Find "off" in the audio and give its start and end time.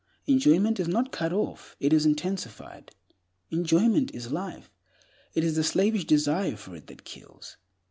1.31-1.75